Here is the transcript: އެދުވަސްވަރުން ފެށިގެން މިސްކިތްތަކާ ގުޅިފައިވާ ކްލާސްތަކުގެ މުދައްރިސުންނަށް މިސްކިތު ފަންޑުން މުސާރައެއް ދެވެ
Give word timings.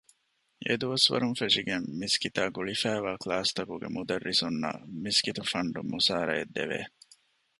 އެދުވަސްވަރުން 0.67 1.35
ފެށިގެން 1.39 1.87
މިސްކިތްތަކާ 2.01 2.47
ގުޅިފައިވާ 2.55 3.11
ކްލާސްތަކުގެ 3.23 3.87
މުދައްރިސުންނަށް 3.95 4.81
މިސްކިތު 5.03 5.41
ފަންޑުން 5.51 5.89
މުސާރައެއް 5.93 6.53
ދެވެ 6.55 6.79